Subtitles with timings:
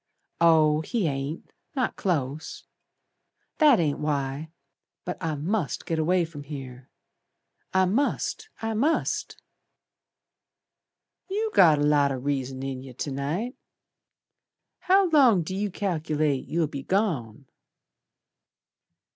[0.39, 1.53] "Oh, he ain't.
[1.75, 2.63] Not close.
[3.59, 4.49] That ain't why.
[5.05, 6.89] But I must git away from here.
[7.71, 8.49] I must!
[8.63, 9.39] I must!"
[11.29, 13.55] "You got a lot o' reason in yer To night.
[14.79, 17.45] How long d' you cal'late You'll be gone?"